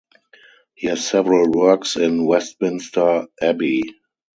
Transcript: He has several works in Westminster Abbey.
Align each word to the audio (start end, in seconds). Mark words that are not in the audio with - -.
He 0.73 0.87
has 0.87 1.05
several 1.07 1.51
works 1.51 1.95
in 1.95 2.25
Westminster 2.25 3.27
Abbey. 3.39 3.83